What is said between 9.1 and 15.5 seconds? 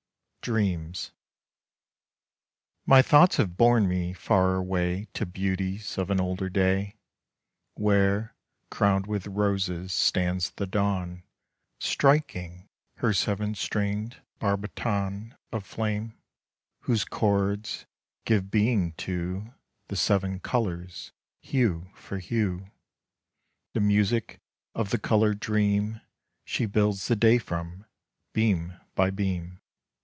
roses, stands the DAWN, Striking her seven stringed barbiton